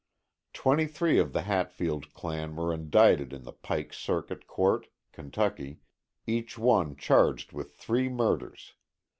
[0.53, 5.81] Twenty three of the Hatfield clan were indicted in the Pike Circuit Court (Kentucky),
[6.25, 8.73] each one charged with three murders.